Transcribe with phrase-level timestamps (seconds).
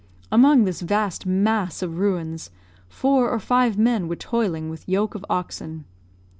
[0.31, 2.49] Among this vast mass of ruins,
[2.89, 5.85] four or five men were toiling with yoke of oxen.